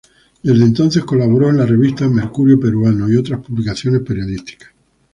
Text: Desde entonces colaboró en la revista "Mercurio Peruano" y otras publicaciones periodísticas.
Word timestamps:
Desde 0.41 0.63
entonces 0.65 1.03
colaboró 1.03 1.51
en 1.51 1.57
la 1.57 1.65
revista 1.67 2.09
"Mercurio 2.09 2.59
Peruano" 2.59 3.07
y 3.07 3.17
otras 3.17 3.45
publicaciones 3.45 4.01
periodísticas. 4.01 4.71